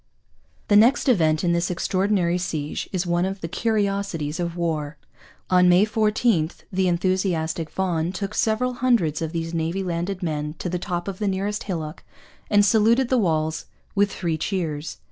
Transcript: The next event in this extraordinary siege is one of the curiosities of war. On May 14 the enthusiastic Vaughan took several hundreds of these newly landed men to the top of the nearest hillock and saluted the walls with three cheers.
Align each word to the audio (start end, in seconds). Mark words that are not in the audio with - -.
The 0.67 0.75
next 0.75 1.07
event 1.07 1.43
in 1.43 1.51
this 1.51 1.69
extraordinary 1.69 2.39
siege 2.39 2.89
is 2.91 3.05
one 3.05 3.23
of 3.23 3.41
the 3.41 3.47
curiosities 3.47 4.39
of 4.39 4.57
war. 4.57 4.97
On 5.51 5.69
May 5.69 5.85
14 5.85 6.49
the 6.73 6.87
enthusiastic 6.87 7.69
Vaughan 7.69 8.11
took 8.11 8.33
several 8.33 8.73
hundreds 8.73 9.21
of 9.21 9.31
these 9.31 9.53
newly 9.53 9.83
landed 9.83 10.23
men 10.23 10.55
to 10.57 10.69
the 10.69 10.79
top 10.79 11.07
of 11.07 11.19
the 11.19 11.27
nearest 11.27 11.65
hillock 11.65 12.03
and 12.49 12.65
saluted 12.65 13.09
the 13.09 13.19
walls 13.19 13.67
with 13.93 14.11
three 14.11 14.39
cheers. 14.39 14.97